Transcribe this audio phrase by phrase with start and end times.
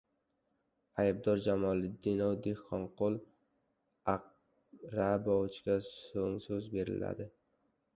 [1.01, 3.15] —...Aybdor Jamoliddinov Dehqonqul
[4.15, 7.35] Aqrabovichga so‘ngso‘z beriladi!